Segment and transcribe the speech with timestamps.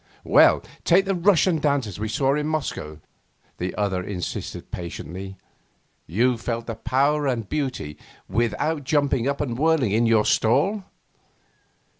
[0.23, 2.99] 'Well, take the Russian dancers we saw in Moscow,'
[3.59, 5.37] the other insisted patiently;
[6.07, 10.85] 'you felt the power and beauty without jumping up and whirling in your stall?